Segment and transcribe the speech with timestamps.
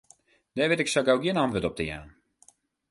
[0.55, 2.09] Dêr wit ik sa gau gjin antwurd op te jaan.